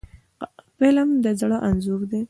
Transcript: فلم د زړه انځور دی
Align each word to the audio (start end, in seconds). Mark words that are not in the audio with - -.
فلم 0.77 1.09
د 1.23 1.25
زړه 1.39 1.57
انځور 1.67 2.01
دی 2.09 2.19